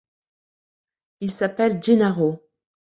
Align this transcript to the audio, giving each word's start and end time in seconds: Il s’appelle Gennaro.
Il 1.19 1.29
s’appelle 1.29 1.79
Gennaro. 1.79 2.49